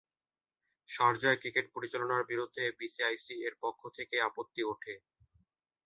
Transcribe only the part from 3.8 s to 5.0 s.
থেকে আপত্তি উঠে।